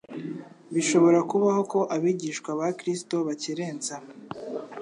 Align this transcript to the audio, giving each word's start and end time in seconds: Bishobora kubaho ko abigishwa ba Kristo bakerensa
Bishobora 0.73 1.19
kubaho 1.31 1.61
ko 1.71 1.79
abigishwa 1.95 2.49
ba 2.59 2.67
Kristo 2.79 3.15
bakerensa 3.27 3.93